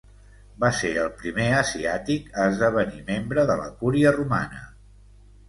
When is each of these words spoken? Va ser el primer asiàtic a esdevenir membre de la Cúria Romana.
Va 0.61 0.69
ser 0.77 0.89
el 1.01 1.11
primer 1.19 1.45
asiàtic 1.57 2.33
a 2.39 2.47
esdevenir 2.53 3.05
membre 3.11 3.45
de 3.53 3.59
la 3.61 3.69
Cúria 3.85 4.17
Romana. 4.19 4.65